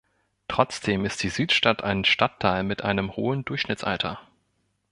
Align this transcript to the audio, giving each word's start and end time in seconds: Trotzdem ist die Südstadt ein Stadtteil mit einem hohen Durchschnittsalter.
Trotzdem 0.47 1.05
ist 1.05 1.21
die 1.21 1.29
Südstadt 1.29 1.83
ein 1.83 2.05
Stadtteil 2.05 2.63
mit 2.63 2.81
einem 2.81 3.15
hohen 3.15 3.45
Durchschnittsalter. 3.45 4.19